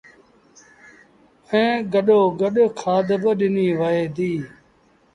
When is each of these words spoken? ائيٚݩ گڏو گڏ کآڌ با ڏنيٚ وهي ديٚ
ائيٚݩ 1.49 1.85
گڏو 1.93 2.19
گڏ 2.39 2.55
کآڌ 2.79 3.07
با 3.21 3.31
ڏنيٚ 3.39 3.77
وهي 3.79 4.03
ديٚ 4.15 4.41